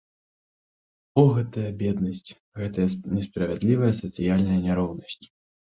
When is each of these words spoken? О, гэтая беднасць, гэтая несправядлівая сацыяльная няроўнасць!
О, 1.23 1.25
гэтая 1.35 1.67
беднасць, 1.83 2.33
гэтая 2.63 2.89
несправядлівая 3.15 3.93
сацыяльная 4.03 4.59
няроўнасць! 4.67 5.25